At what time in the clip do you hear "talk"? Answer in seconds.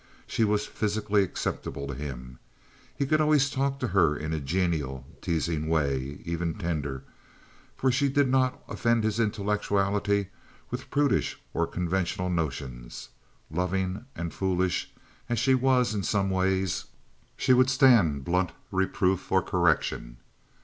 3.51-3.77